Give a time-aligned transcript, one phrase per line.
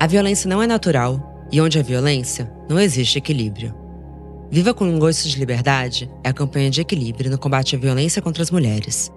[0.00, 3.74] A violência não é natural e onde há violência, não existe equilíbrio.
[4.50, 8.20] Viva com um gosto de liberdade é a campanha de equilíbrio no combate à violência
[8.20, 9.10] contra as mulheres.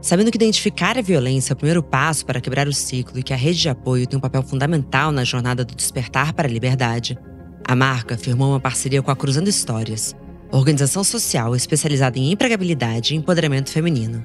[0.00, 3.32] Sabendo que identificar a violência é o primeiro passo para quebrar o ciclo e que
[3.32, 7.18] a rede de apoio tem um papel fundamental na jornada do despertar para a liberdade,
[7.66, 10.14] a marca firmou uma parceria com a Cruzando Histórias,
[10.52, 14.24] organização social especializada em empregabilidade e empoderamento feminino.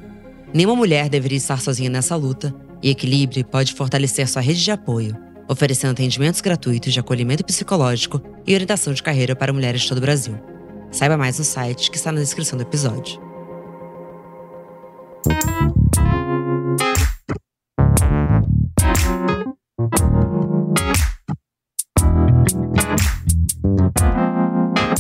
[0.54, 2.54] Nenhuma mulher deveria estar sozinha nessa luta
[2.84, 5.16] e Equilíbrio pode fortalecer sua rede de apoio,
[5.48, 10.02] oferecendo atendimentos gratuitos de acolhimento psicológico e orientação de carreira para mulheres de todo o
[10.02, 10.36] Brasil.
[10.92, 13.20] Saiba mais no site que está na descrição do episódio.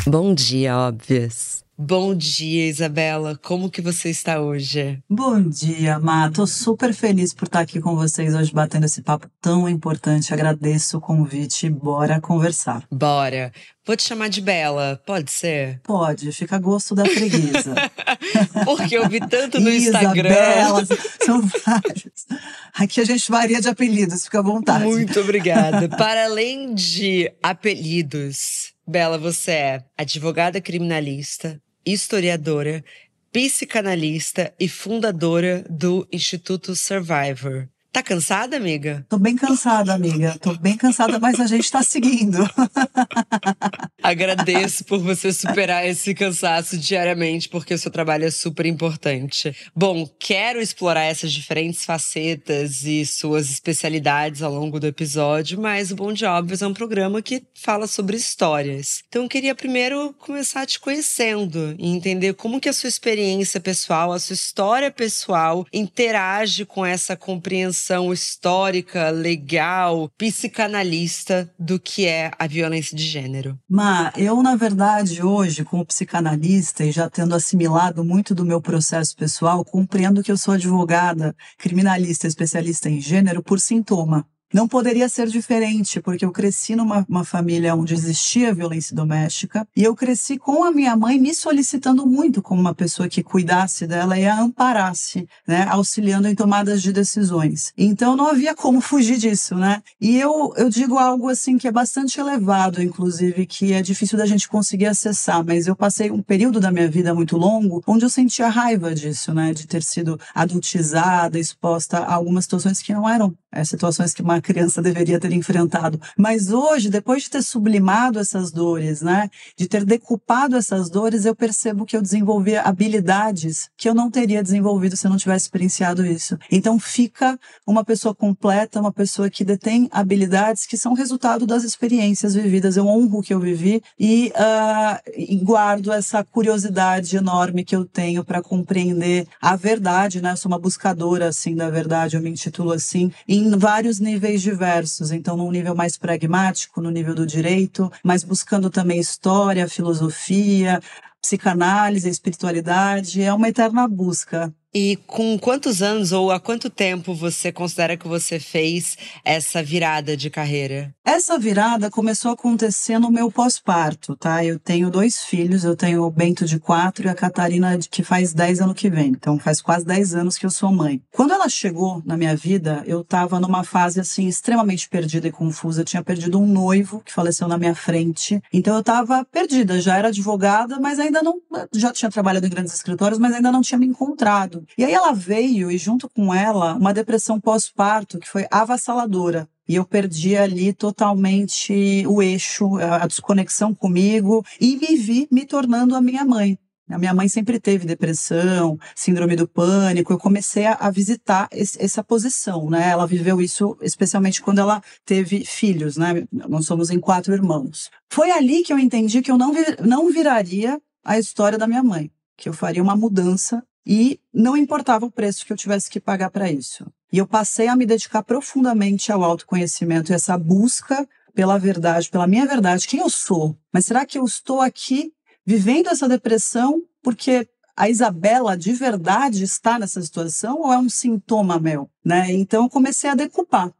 [0.07, 1.63] Bom dia, óbvias.
[1.77, 3.37] Bom dia, Isabela.
[3.41, 4.99] Como que você está hoje?
[5.09, 6.29] Bom dia, Má.
[6.29, 10.33] Tô super feliz por estar aqui com vocês hoje batendo esse papo tão importante.
[10.33, 11.69] Agradeço o convite.
[11.69, 12.83] Bora conversar.
[12.91, 13.51] Bora.
[13.85, 15.79] Vou te chamar de Bela, pode ser?
[15.83, 17.73] Pode, fica a gosto da preguiça.
[18.63, 20.29] Porque eu vi tanto no Instagram.
[20.29, 20.87] Isabela,
[21.25, 22.27] são vários.
[22.75, 24.85] Aqui a gente varia de apelidos, fica à vontade.
[24.85, 25.89] Muito obrigada.
[25.97, 32.83] Para além de apelidos, Bela, você é advogada criminalista, historiadora,
[33.31, 37.69] psicanalista e fundadora do Instituto Survivor.
[37.91, 39.05] Tá cansada, amiga?
[39.09, 40.37] Tô bem cansada, amiga.
[40.39, 42.37] Tô bem cansada, mas a gente tá seguindo.
[44.01, 49.53] Agradeço por você superar esse cansaço diariamente, porque o seu trabalho é super importante.
[49.75, 55.95] Bom, quero explorar essas diferentes facetas e suas especialidades ao longo do episódio, mas o
[55.95, 59.03] Bom de Óbvios é um programa que fala sobre histórias.
[59.09, 64.13] Então, eu queria primeiro começar te conhecendo e entender como que a sua experiência pessoal,
[64.13, 67.80] a sua história pessoal interage com essa compreensão
[68.13, 73.57] histórica, legal, psicanalista do que é a violência de gênero?
[73.69, 79.15] Ma, eu, na verdade, hoje, como psicanalista e já tendo assimilado muito do meu processo
[79.15, 84.25] pessoal, compreendo que eu sou advogada, criminalista, especialista em gênero por sintoma.
[84.53, 89.95] Não poderia ser diferente, porque eu cresci numa família onde existia violência doméstica e eu
[89.95, 94.25] cresci com a minha mãe me solicitando muito como uma pessoa que cuidasse dela e
[94.25, 97.71] a amparasse, né, auxiliando em tomadas de decisões.
[97.77, 99.81] Então não havia como fugir disso, né?
[99.99, 104.25] E eu, eu digo algo assim que é bastante elevado, inclusive, que é difícil da
[104.25, 108.09] gente conseguir acessar, mas eu passei um período da minha vida muito longo onde eu
[108.09, 113.33] sentia raiva disso, né, de ter sido adultizada, exposta a algumas situações que não eram
[113.51, 116.01] é, situações que uma criança deveria ter enfrentado.
[116.17, 121.35] Mas hoje, depois de ter sublimado essas dores, né, de ter decupado essas dores, eu
[121.35, 126.05] percebo que eu desenvolvi habilidades que eu não teria desenvolvido se eu não tivesse experienciado
[126.05, 126.37] isso.
[126.51, 132.33] Então fica uma pessoa completa, uma pessoa que detém habilidades que são resultado das experiências
[132.33, 132.75] vividas.
[132.75, 137.85] Eu honro o que eu vivi e, uh, e guardo essa curiosidade enorme que eu
[137.85, 140.31] tenho para compreender a verdade, né?
[140.31, 143.11] Eu sou uma buscadora assim da verdade, eu me intitulo assim.
[143.27, 145.11] Em vários níveis diversos.
[145.11, 150.79] Então, num nível mais pragmático, no nível do direito, mas buscando também história, filosofia,
[151.21, 153.21] psicanálise, espiritualidade.
[153.21, 154.53] É uma eterna busca.
[154.73, 160.15] E com quantos anos ou há quanto tempo você considera que você fez essa virada
[160.15, 160.95] de carreira?
[161.03, 164.45] Essa virada começou a acontecer no meu pós-parto, tá?
[164.45, 168.33] Eu tenho dois filhos, eu tenho o Bento de quatro e a Catarina que faz
[168.33, 169.07] dez anos que vem.
[169.07, 171.01] Então faz quase dez anos que eu sou mãe.
[171.11, 175.81] Quando ela chegou na minha vida, eu tava numa fase assim extremamente perdida e confusa.
[175.81, 178.41] Eu tinha perdido um noivo que faleceu na minha frente.
[178.53, 181.41] Então eu tava perdida, já era advogada, mas ainda não
[181.75, 184.60] já tinha trabalhado em grandes escritórios, mas ainda não tinha me encontrado.
[184.77, 189.47] E aí ela veio e junto com ela uma depressão pós-parto que foi avassaladora.
[189.67, 195.95] E eu perdi ali totalmente o eixo, a desconexão comigo e me vi me tornando
[195.95, 196.57] a minha mãe.
[196.89, 200.11] A minha mãe sempre teve depressão, síndrome do pânico.
[200.11, 202.89] Eu comecei a, visitar esse, essa posição, né?
[202.89, 206.27] Ela viveu isso especialmente quando ela teve filhos, né?
[206.31, 207.89] Nós somos em quatro irmãos.
[208.09, 211.81] Foi ali que eu entendi que eu não, vir, não viraria a história da minha
[211.83, 215.99] mãe, que eu faria uma mudança e não importava o preço que eu tivesse que
[215.99, 216.85] pagar para isso.
[217.11, 222.27] E eu passei a me dedicar profundamente ao autoconhecimento e essa busca pela verdade, pela
[222.27, 223.57] minha verdade, quem eu sou.
[223.71, 225.11] Mas será que eu estou aqui
[225.45, 231.59] vivendo essa depressão porque a Isabela de verdade está nessa situação ou é um sintoma
[231.59, 232.31] meu, né?
[232.31, 233.71] Então eu comecei a decupar.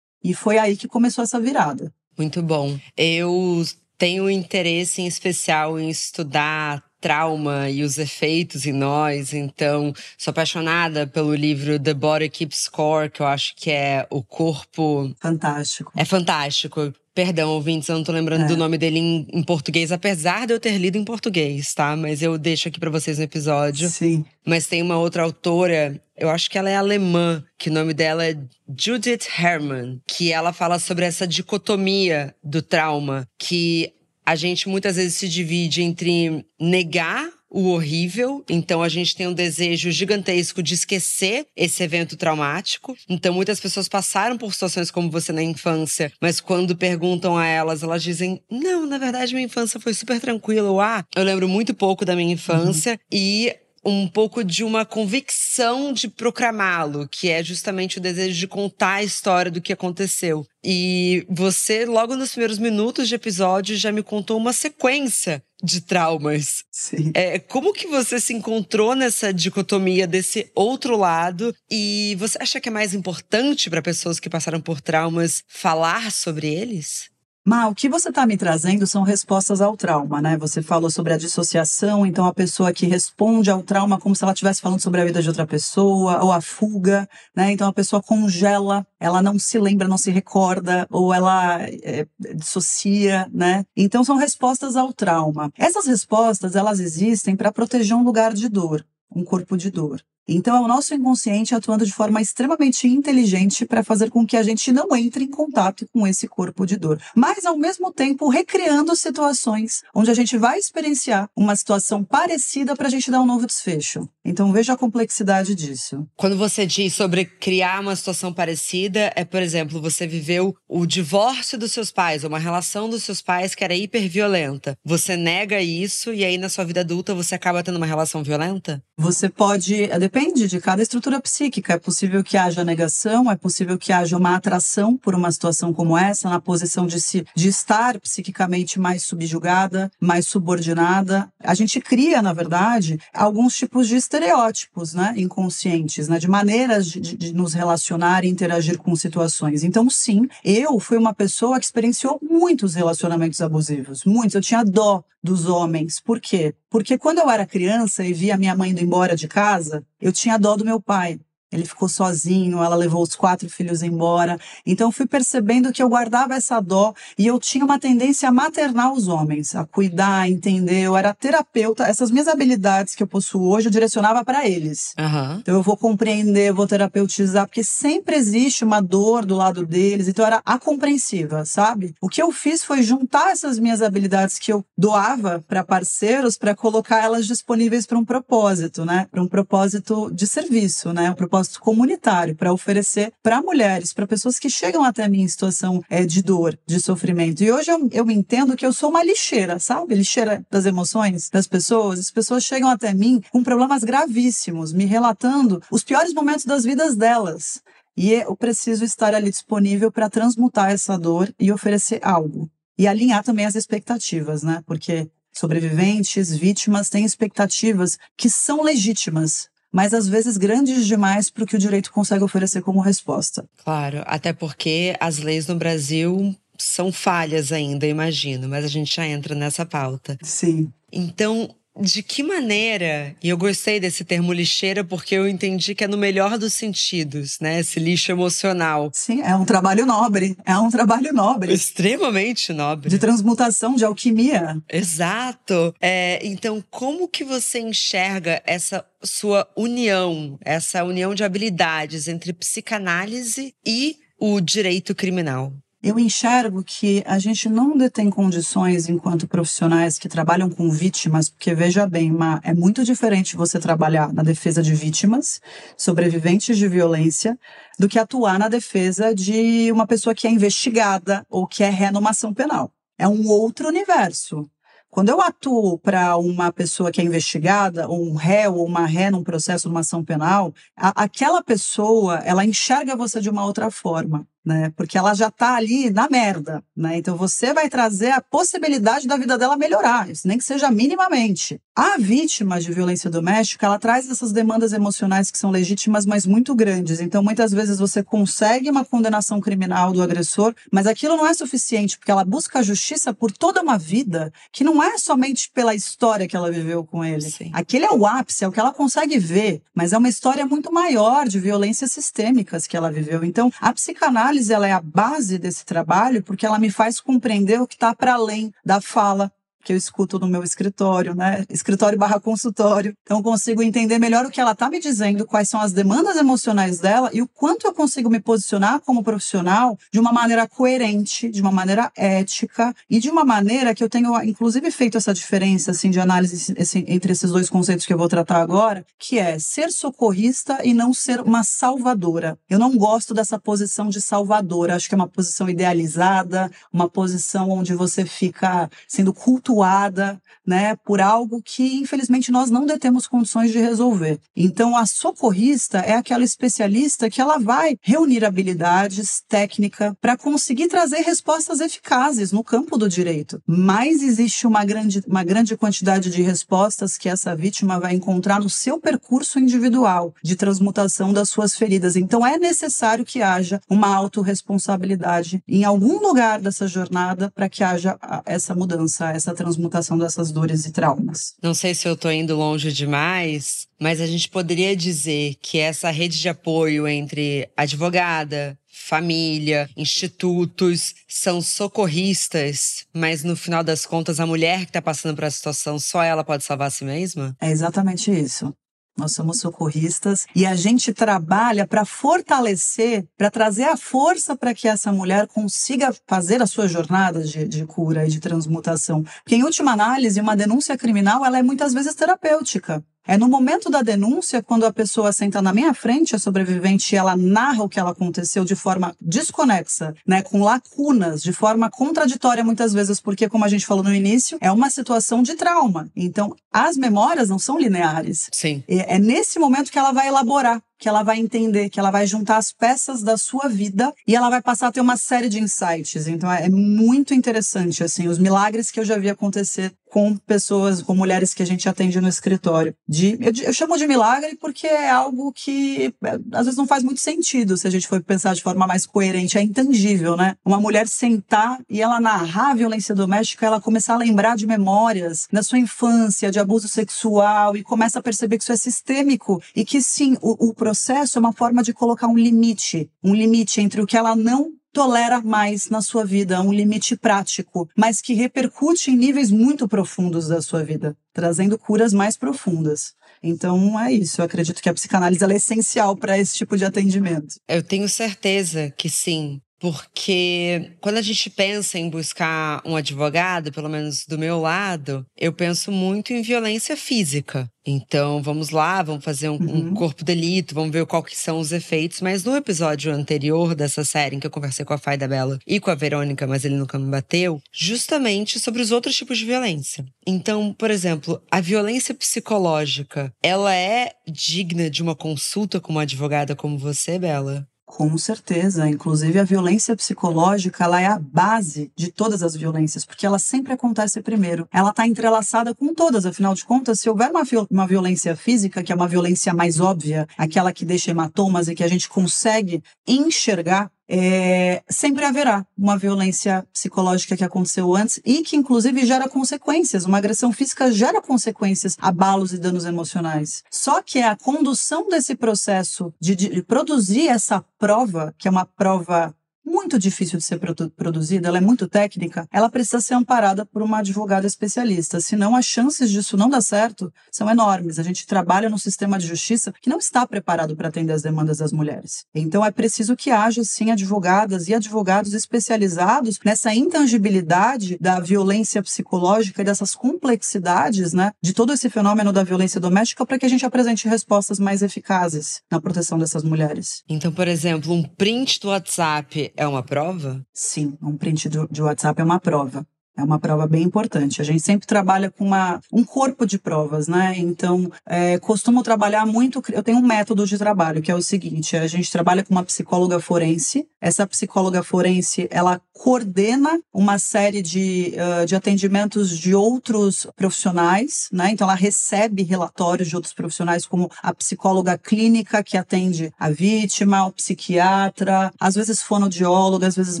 [0.22, 1.94] E foi aí que começou essa virada.
[2.16, 2.78] Muito bom.
[2.96, 3.64] Eu
[3.96, 9.32] tenho interesse em especial em estudar trauma e os efeitos em nós.
[9.32, 14.22] Então, sou apaixonada pelo livro The Body Keeps Score, que eu acho que é o
[14.22, 15.14] corpo.
[15.20, 15.92] Fantástico.
[15.96, 16.92] É fantástico.
[17.14, 18.46] Perdão, ouvintes, eu não tô lembrando é.
[18.46, 21.96] do nome dele em, em, português, apesar de eu ter lido em português, tá?
[21.96, 23.88] Mas eu deixo aqui para vocês no episódio.
[23.88, 24.24] Sim.
[24.46, 28.24] Mas tem uma outra autora, eu acho que ela é alemã, que o nome dela
[28.24, 33.92] é Judith Herman, que ela fala sobre essa dicotomia do trauma, que
[34.28, 38.44] a gente muitas vezes se divide entre negar o horrível.
[38.46, 42.94] Então a gente tem um desejo gigantesco de esquecer esse evento traumático.
[43.08, 47.82] Então muitas pessoas passaram por situações como você na infância, mas quando perguntam a elas,
[47.82, 50.68] elas dizem: "Não, na verdade minha infância foi super tranquila".
[50.84, 52.98] Ah, eu lembro muito pouco da minha infância uhum.
[53.10, 58.94] e um pouco de uma convicção de proclamá-lo, que é justamente o desejo de contar
[58.94, 60.46] a história do que aconteceu.
[60.62, 66.64] E você, logo nos primeiros minutos de episódio, já me contou uma sequência de traumas.
[66.70, 67.10] Sim.
[67.14, 71.54] É, como que você se encontrou nessa dicotomia desse outro lado?
[71.70, 76.48] E você acha que é mais importante para pessoas que passaram por traumas falar sobre
[76.48, 77.10] eles?
[77.48, 80.36] Mal, o que você está me trazendo são respostas ao trauma, né?
[80.36, 84.34] Você falou sobre a dissociação, então a pessoa que responde ao trauma como se ela
[84.34, 87.50] estivesse falando sobre a vida de outra pessoa, ou a fuga, né?
[87.50, 93.26] Então a pessoa congela, ela não se lembra, não se recorda, ou ela é, dissocia,
[93.32, 93.64] né?
[93.74, 95.50] Então são respostas ao trauma.
[95.56, 100.02] Essas respostas, elas existem para proteger um lugar de dor, um corpo de dor.
[100.28, 104.42] Então, é o nosso inconsciente atuando de forma extremamente inteligente para fazer com que a
[104.42, 108.94] gente não entre em contato com esse corpo de dor, mas ao mesmo tempo recriando
[108.94, 113.46] situações onde a gente vai experienciar uma situação parecida para a gente dar um novo
[113.46, 114.06] desfecho.
[114.24, 116.06] Então, veja a complexidade disso.
[116.14, 121.58] Quando você diz sobre criar uma situação parecida, é, por exemplo, você viveu o divórcio
[121.58, 124.76] dos seus pais, uma relação dos seus pais que era hiperviolenta.
[124.84, 128.82] Você nega isso e aí na sua vida adulta você acaba tendo uma relação violenta?
[128.98, 131.74] Você pode, depende depende de cada estrutura psíquica.
[131.74, 135.96] É possível que haja negação, é possível que haja uma atração por uma situação como
[135.96, 141.30] essa, na posição de, se, de estar psiquicamente mais subjugada, mais subordinada.
[141.38, 147.16] A gente cria, na verdade, alguns tipos de estereótipos né, inconscientes, né, de maneiras de,
[147.16, 149.62] de nos relacionar e interagir com situações.
[149.62, 154.34] Então, sim, eu fui uma pessoa que experienciou muitos relacionamentos abusivos, muitos.
[154.34, 156.00] Eu tinha dó dos homens.
[156.00, 156.54] Por quê?
[156.70, 160.38] Porque quando eu era criança e via minha mãe indo embora de casa, eu tinha
[160.38, 161.20] dó do meu pai.
[161.50, 164.38] Ele ficou sozinho, ela levou os quatro filhos embora.
[164.66, 168.92] Então fui percebendo que eu guardava essa dó e eu tinha uma tendência a maternar
[168.92, 170.82] os homens, a cuidar, a entender.
[170.82, 171.84] Eu era terapeuta.
[171.84, 174.94] Essas minhas habilidades que eu possuo hoje eu direcionava para eles.
[174.98, 175.38] Uhum.
[175.38, 180.06] Então eu vou compreender, eu vou terapeutizar, porque sempre existe uma dor do lado deles.
[180.06, 181.94] Então eu era a compreensiva, sabe?
[182.00, 186.54] O que eu fiz foi juntar essas minhas habilidades que eu doava para parceiros para
[186.54, 189.06] colocar elas disponíveis para um propósito, né?
[189.10, 191.10] Para um propósito de serviço, né?
[191.10, 195.28] Um propósito propósito comunitário para oferecer para mulheres, para pessoas que chegam até mim em
[195.28, 197.42] situação é, de dor, de sofrimento.
[197.42, 199.94] E hoje eu, eu entendo que eu sou uma lixeira, sabe?
[199.94, 202.00] Lixeira das emoções das pessoas.
[202.00, 206.96] As pessoas chegam até mim com problemas gravíssimos, me relatando os piores momentos das vidas
[206.96, 207.60] delas.
[207.96, 212.50] E eu preciso estar ali disponível para transmutar essa dor e oferecer algo.
[212.76, 214.62] E alinhar também as expectativas, né?
[214.66, 221.46] Porque sobreviventes, vítimas têm expectativas que são legítimas, mas às vezes grandes demais para o
[221.46, 223.44] que o direito consegue oferecer como resposta.
[223.64, 229.06] Claro, até porque as leis no Brasil são falhas ainda, imagino, mas a gente já
[229.06, 230.18] entra nessa pauta.
[230.22, 230.72] Sim.
[230.92, 235.88] Então, de que maneira, e eu gostei desse termo lixeira porque eu entendi que é
[235.88, 237.60] no melhor dos sentidos, né?
[237.60, 238.90] Esse lixo emocional.
[238.92, 240.36] Sim, é um trabalho nobre.
[240.44, 241.52] É um trabalho nobre.
[241.52, 242.88] Extremamente nobre.
[242.88, 244.60] De transmutação, de alquimia.
[244.68, 245.74] Exato.
[245.80, 253.54] É, então, como que você enxerga essa sua união, essa união de habilidades entre psicanálise
[253.64, 255.52] e o direito criminal?
[255.88, 261.54] Eu enxergo que a gente não detém condições enquanto profissionais que trabalham com vítimas, porque
[261.54, 265.40] veja bem, Ma, é muito diferente você trabalhar na defesa de vítimas,
[265.78, 267.38] sobreviventes de violência,
[267.78, 271.90] do que atuar na defesa de uma pessoa que é investigada ou que é ré
[271.90, 272.70] numa ação penal.
[272.98, 274.46] É um outro universo.
[274.90, 279.10] Quando eu atuo para uma pessoa que é investigada, ou um réu, ou uma ré
[279.10, 284.26] num processo, numa ação penal, a, aquela pessoa, ela enxerga você de uma outra forma.
[284.48, 284.72] Né?
[284.74, 286.96] Porque ela já tá ali na merda, né?
[286.96, 291.60] Então você vai trazer a possibilidade da vida dela melhorar, nem que seja minimamente.
[291.76, 296.54] A vítima de violência doméstica, ela traz essas demandas emocionais que são legítimas, mas muito
[296.54, 296.98] grandes.
[296.98, 301.98] Então muitas vezes você consegue uma condenação criminal do agressor, mas aquilo não é suficiente,
[301.98, 306.26] porque ela busca a justiça por toda uma vida, que não é somente pela história
[306.26, 307.30] que ela viveu com ele.
[307.30, 307.50] Sim.
[307.52, 310.72] Aquele é o ápice, é o que ela consegue ver, mas é uma história muito
[310.72, 313.22] maior de violências sistêmicas que ela viveu.
[313.22, 317.60] Então, a psicanálise análise ela é a base desse trabalho porque ela me faz compreender
[317.60, 319.32] o que está para além da fala,
[319.68, 321.44] que eu escuto no meu escritório, né?
[321.50, 322.94] Escritório barra consultório.
[323.02, 326.16] Então, eu consigo entender melhor o que ela está me dizendo, quais são as demandas
[326.16, 331.28] emocionais dela e o quanto eu consigo me posicionar como profissional de uma maneira coerente,
[331.28, 335.72] de uma maneira ética e de uma maneira que eu tenho, inclusive, feito essa diferença,
[335.72, 336.54] assim, de análise
[336.86, 340.94] entre esses dois conceitos que eu vou tratar agora, que é ser socorrista e não
[340.94, 342.38] ser uma salvadora.
[342.48, 344.76] Eu não gosto dessa posição de salvadora.
[344.76, 350.76] Acho que é uma posição idealizada, uma posição onde você fica sendo cultuado atuada né,
[350.76, 354.18] por algo que, infelizmente, nós não detemos condições de resolver.
[354.34, 361.00] Então, a socorrista é aquela especialista que ela vai reunir habilidades, técnica, para conseguir trazer
[361.00, 363.42] respostas eficazes no campo do direito.
[363.46, 368.48] Mas existe uma grande, uma grande quantidade de respostas que essa vítima vai encontrar no
[368.48, 371.94] seu percurso individual de transmutação das suas feridas.
[371.94, 377.98] Então, é necessário que haja uma autorresponsabilidade em algum lugar dessa jornada para que haja
[378.24, 381.34] essa mudança, essa transmutação dessas dores e traumas.
[381.42, 385.90] Não sei se eu estou indo longe demais, mas a gente poderia dizer que essa
[385.90, 394.26] rede de apoio entre advogada, família, institutos, são socorristas, mas no final das contas, a
[394.26, 397.36] mulher que está passando por essa situação, só ela pode salvar a si mesma?
[397.40, 398.52] É exatamente isso.
[398.98, 404.66] Nós somos socorristas e a gente trabalha para fortalecer, para trazer a força para que
[404.66, 409.04] essa mulher consiga fazer a sua jornada de, de, cura e de transmutação.
[409.22, 412.84] Porque, em última análise, uma denúncia criminal ela é muitas vezes terapêutica.
[413.08, 417.16] É no momento da denúncia, quando a pessoa senta na minha frente, a sobrevivente, ela
[417.16, 422.74] narra o que ela aconteceu de forma desconexa, né, com lacunas, de forma contraditória muitas
[422.74, 425.88] vezes, porque como a gente falou no início, é uma situação de trauma.
[425.96, 428.28] Então, as memórias não são lineares.
[428.30, 428.62] Sim.
[428.68, 432.06] É, é nesse momento que ela vai elaborar que ela vai entender, que ela vai
[432.06, 435.40] juntar as peças da sua vida e ela vai passar a ter uma série de
[435.40, 436.06] insights.
[436.06, 440.94] Então é muito interessante assim os milagres que eu já vi acontecer com pessoas, com
[440.94, 442.74] mulheres que a gente atende no escritório.
[442.88, 446.82] De, eu, eu, chamo de milagre porque é algo que é, às vezes não faz
[446.82, 450.36] muito sentido se a gente for pensar de forma mais coerente, é intangível, né?
[450.44, 455.26] Uma mulher sentar e ela narrar a violência doméstica, ela começar a lembrar de memórias
[455.32, 459.64] da sua infância, de abuso sexual e começa a perceber que isso é sistêmico e
[459.64, 463.80] que sim, o, o processo é uma forma de colocar um limite, um limite entre
[463.80, 468.92] o que ela não tolera mais na sua vida, um limite prático, mas que repercute
[468.92, 472.94] em níveis muito profundos da sua vida, trazendo curas mais profundas.
[473.20, 477.40] Então é isso, eu acredito que a psicanálise é essencial para esse tipo de atendimento.
[477.48, 479.40] Eu tenho certeza que sim.
[479.58, 485.32] Porque quando a gente pensa em buscar um advogado, pelo menos do meu lado, eu
[485.32, 487.50] penso muito em violência física.
[487.66, 489.68] Então, vamos lá, vamos fazer um, uhum.
[489.68, 492.00] um corpo delito, vamos ver qual que são os efeitos.
[492.00, 495.38] Mas no episódio anterior dessa série, em que eu conversei com a Fai da Bela
[495.46, 499.26] e com a Verônica, mas ele nunca me bateu, justamente sobre os outros tipos de
[499.26, 499.84] violência.
[500.06, 506.34] Então, por exemplo, a violência psicológica, ela é digna de uma consulta com uma advogada
[506.34, 507.46] como você, Bela?
[507.68, 513.04] Com certeza, inclusive a violência psicológica, ela é a base de todas as violências, porque
[513.04, 514.48] ela sempre acontece primeiro.
[514.50, 518.72] Ela está entrelaçada com todas, afinal de contas, se houver uma, uma violência física, que
[518.72, 523.70] é uma violência mais óbvia, aquela que deixa hematomas e que a gente consegue enxergar,
[523.88, 529.84] é, sempre haverá uma violência psicológica que aconteceu antes e que, inclusive, gera consequências.
[529.84, 533.42] Uma agressão física gera consequências, abalos e danos emocionais.
[533.50, 538.44] Só que é a condução desse processo de, de produzir essa prova, que é uma
[538.44, 539.14] prova
[539.48, 543.62] muito difícil de ser produ produzida, ela é muito técnica, ela precisa ser amparada por
[543.62, 547.78] uma advogada especialista, senão as chances disso não dar certo são enormes.
[547.78, 551.38] A gente trabalha no sistema de justiça que não está preparado para atender as demandas
[551.38, 552.04] das mulheres.
[552.14, 559.42] Então é preciso que haja sim advogadas e advogados especializados nessa intangibilidade da violência psicológica
[559.42, 563.46] e dessas complexidades, né, de todo esse fenômeno da violência doméstica para que a gente
[563.46, 566.82] apresente respostas mais eficazes na proteção dessas mulheres.
[566.88, 570.26] Então, por exemplo, um print do WhatsApp é uma prova?
[570.34, 572.66] Sim, um print de WhatsApp é uma prova.
[572.98, 574.20] É uma prova bem importante.
[574.20, 577.14] A gente sempre trabalha com uma, um corpo de provas, né?
[577.16, 579.40] Então, é, costumo trabalhar muito.
[579.52, 582.42] Eu tenho um método de trabalho que é o seguinte: a gente trabalha com uma
[582.42, 583.68] psicóloga forense.
[583.80, 591.30] Essa psicóloga forense ela coordena uma série de, uh, de atendimentos de outros profissionais, né?
[591.30, 597.06] Então, ela recebe relatórios de outros profissionais, como a psicóloga clínica que atende a vítima,
[597.06, 600.00] o psiquiatra, às vezes fonoaudióloga, às vezes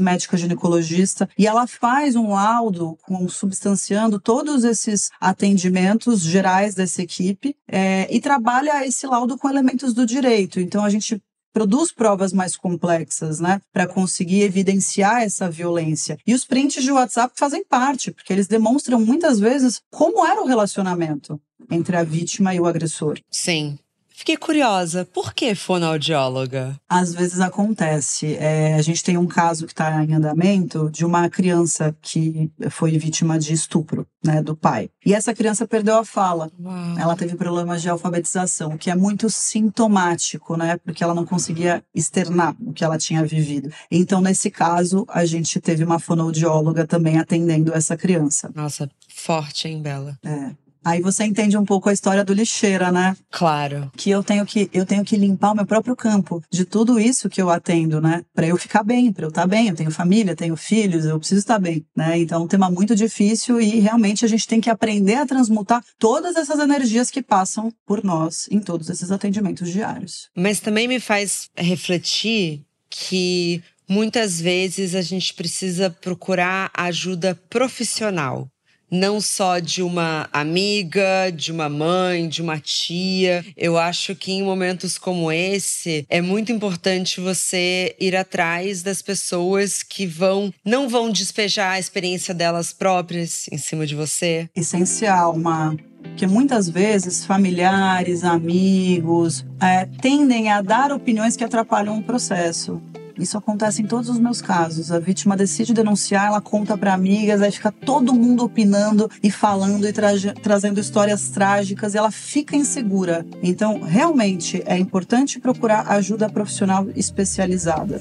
[0.00, 7.56] médica ginecologista, e ela faz um laudo com substanciando todos esses atendimentos gerais dessa equipe
[7.66, 10.60] é, e trabalha esse laudo com elementos do direito.
[10.60, 16.16] Então a gente produz provas mais complexas, né, para conseguir evidenciar essa violência.
[16.26, 20.46] E os prints de WhatsApp fazem parte, porque eles demonstram muitas vezes como era o
[20.46, 21.40] relacionamento
[21.70, 23.18] entre a vítima e o agressor.
[23.30, 23.78] Sim.
[24.18, 26.76] Fiquei curiosa, por que fonoaudióloga?
[26.88, 28.34] Às vezes acontece.
[28.34, 32.98] É, a gente tem um caso que está em andamento de uma criança que foi
[32.98, 34.90] vítima de estupro, né, do pai.
[35.06, 36.50] E essa criança perdeu a fala.
[36.60, 36.98] Uau.
[36.98, 41.80] Ela teve problemas de alfabetização, o que é muito sintomático, né, porque ela não conseguia
[41.94, 43.70] externar o que ela tinha vivido.
[43.88, 48.50] Então, nesse caso, a gente teve uma fonoaudióloga também atendendo essa criança.
[48.52, 50.18] Nossa, forte, hein, Bela?
[50.24, 50.67] É.
[50.88, 53.14] Aí você entende um pouco a história do lixeira, né?
[53.30, 53.92] Claro.
[53.94, 57.28] Que eu tenho que eu tenho que limpar o meu próprio campo de tudo isso
[57.28, 58.24] que eu atendo, né?
[58.34, 59.68] Para eu ficar bem, para eu estar tá bem.
[59.68, 62.18] Eu tenho família, tenho filhos, eu preciso estar bem, né?
[62.18, 65.84] Então, é um tema muito difícil e realmente a gente tem que aprender a transmutar
[65.98, 70.30] todas essas energias que passam por nós em todos esses atendimentos diários.
[70.34, 78.48] Mas também me faz refletir que muitas vezes a gente precisa procurar ajuda profissional
[78.90, 83.44] não só de uma amiga, de uma mãe, de uma tia.
[83.56, 89.82] Eu acho que em momentos como esse é muito importante você ir atrás das pessoas
[89.82, 94.48] que vão não vão despejar a experiência delas próprias em cima de você.
[94.54, 102.02] Essencial, uma porque muitas vezes familiares, amigos é, tendem a dar opiniões que atrapalham o
[102.02, 102.80] processo.
[103.18, 104.92] Isso acontece em todos os meus casos.
[104.92, 109.86] A vítima decide denunciar, ela conta para amigas, aí fica todo mundo opinando e falando
[109.86, 110.08] e tra
[110.42, 113.26] trazendo histórias trágicas e ela fica insegura.
[113.42, 118.00] Então, realmente é importante procurar ajuda profissional especializada.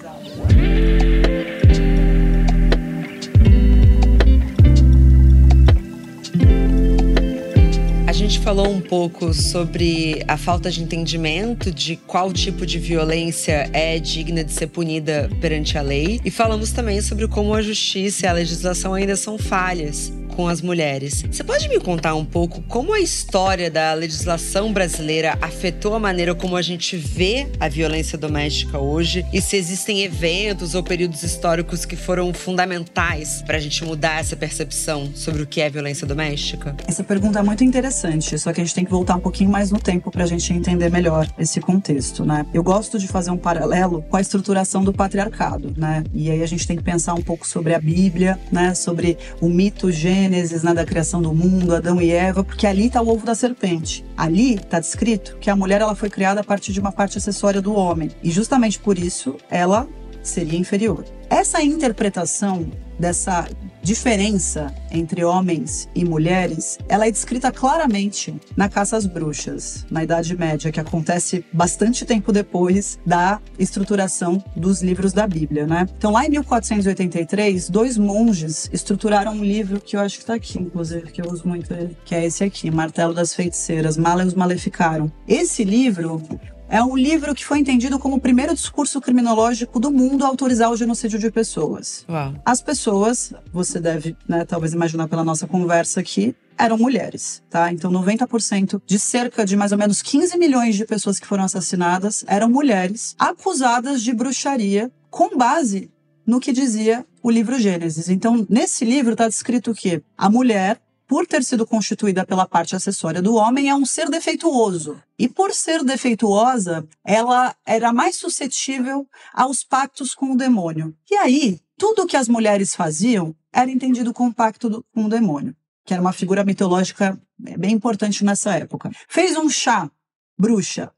[8.30, 13.98] Gente falou um pouco sobre a falta de entendimento de qual tipo de violência é
[14.00, 18.28] digna de ser punida perante a lei e falamos também sobre como a justiça e
[18.28, 21.24] a legislação ainda são falhas com as mulheres.
[21.32, 26.36] Você pode me contar um pouco como a história da legislação brasileira afetou a maneira
[26.36, 31.86] como a gente vê a violência doméstica hoje e se existem eventos ou períodos históricos
[31.86, 36.76] que foram fundamentais para a gente mudar essa percepção sobre o que é violência doméstica?
[36.88, 39.72] Essa pergunta é muito interessante, só que a gente tem que voltar um pouquinho mais
[39.72, 42.46] no tempo para a gente entender melhor esse contexto, né?
[42.54, 46.04] Eu gosto de fazer um paralelo com a estruturação do patriarcado, né?
[46.14, 48.74] E aí a gente tem que pensar um pouco sobre a Bíblia, né?
[48.74, 53.02] Sobre o mito Gênesis, né, da criação do mundo, Adão e Eva, porque ali está
[53.02, 54.06] o ovo da serpente.
[54.16, 57.62] Ali está descrito que a mulher ela foi criada a partir de uma parte acessória
[57.62, 58.10] do homem.
[58.24, 59.88] E justamente por isso ela
[60.22, 61.06] seria inferior.
[61.30, 63.48] Essa interpretação dessa
[63.82, 70.36] diferença entre homens e mulheres, ela é descrita claramente na caça às bruxas, na Idade
[70.36, 75.88] Média, que acontece bastante tempo depois da estruturação dos livros da Bíblia, né?
[75.98, 80.60] Então, lá em 1483, dois monges estruturaram um livro que eu acho que está aqui,
[80.60, 85.10] inclusive, que eu uso muito ele, que é esse aqui, Martelo das Feiticeiras, Maleus Maleficaram.
[85.26, 86.22] Esse livro
[86.70, 90.72] é um livro que foi entendido como o primeiro discurso criminológico do mundo a autorizar
[90.72, 92.06] o genocídio de pessoas.
[92.10, 92.34] Uau.
[92.46, 97.72] As pessoas, você deve, né, talvez imaginar pela nossa conversa aqui, eram mulheres, tá?
[97.72, 102.26] Então 90% de cerca de mais ou menos 15 milhões de pessoas que foram assassinadas
[102.28, 105.92] eram mulheres acusadas de bruxaria com base
[106.26, 108.10] no que dizia o livro Gênesis.
[108.10, 113.22] Então, nesse livro está descrito que a mulher por ter sido constituída pela parte acessória
[113.22, 115.02] do homem, é um ser defeituoso.
[115.18, 120.94] E por ser defeituosa, ela era mais suscetível aos pactos com o demônio.
[121.10, 125.10] E aí, tudo o que as mulheres faziam era entendido como pacto do, com o
[125.10, 128.92] demônio, que era uma figura mitológica bem importante nessa época.
[129.08, 129.90] Fez um chá,
[130.38, 130.92] bruxa.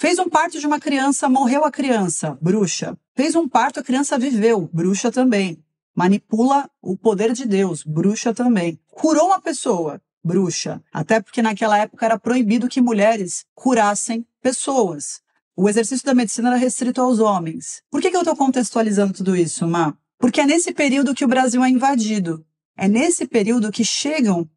[0.00, 2.96] Fez um parto de uma criança, morreu a criança, bruxa.
[3.14, 5.62] Fez um parto, a criança viveu, bruxa também
[5.94, 8.78] manipula o poder de Deus, bruxa também.
[8.90, 15.20] Curou uma pessoa, bruxa, até porque naquela época era proibido que mulheres curassem pessoas.
[15.54, 17.82] O exercício da medicina era restrito aos homens.
[17.90, 19.94] Por que, que eu estou contextualizando tudo isso, Má?
[20.18, 22.44] Porque é nesse período que o Brasil é invadido.
[22.76, 24.48] É nesse período que chegam